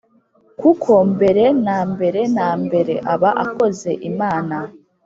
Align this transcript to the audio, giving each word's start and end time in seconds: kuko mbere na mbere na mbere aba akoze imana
kuko 0.59 0.91
mbere 1.13 1.43
na 1.65 1.77
mbere 1.91 2.21
na 2.37 2.49
mbere 2.63 2.93
aba 3.13 3.29
akoze 3.45 3.91
imana 4.09 4.57